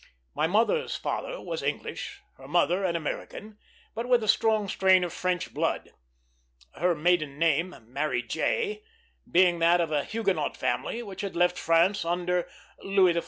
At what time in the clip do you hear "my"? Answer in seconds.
0.33-0.47